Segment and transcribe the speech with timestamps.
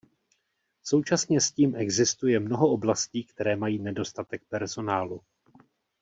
[0.83, 5.21] Současně s tím existuje mnoho oblastí, které mají nedostatek personálu.